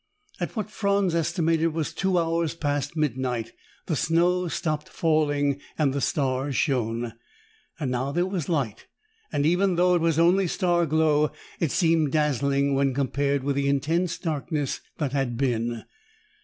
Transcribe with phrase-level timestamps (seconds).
[0.39, 3.51] At what Franz estimated was two hours past midnight,
[3.85, 7.13] the snow stopped falling and the stars shone.
[7.79, 8.87] Now there was light,
[9.31, 11.29] and, even though it was only star glow,
[11.59, 15.83] it seemed dazzling when compared with the intense darkness that had been.